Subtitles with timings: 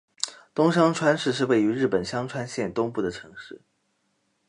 [0.55, 3.61] 东香川市是位于日本香川县东部的城市。